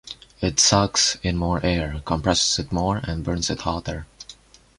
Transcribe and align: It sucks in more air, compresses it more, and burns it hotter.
It 0.41 0.59
sucks 0.59 1.17
in 1.21 1.37
more 1.37 1.63
air, 1.63 2.01
compresses 2.05 2.57
it 2.65 2.71
more, 2.71 2.97
and 3.03 3.23
burns 3.23 3.51
it 3.51 3.61
hotter. 3.61 4.07